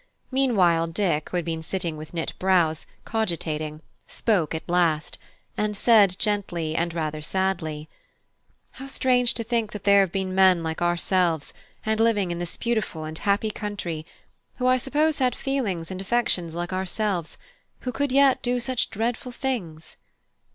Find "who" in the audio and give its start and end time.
1.29-1.35, 14.55-14.65, 17.81-17.91